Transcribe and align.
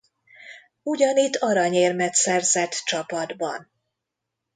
Ugyanitt 0.83 1.35
aranyérmet 1.35 2.13
szerzett 2.13 2.71
csapatban. 2.71 3.71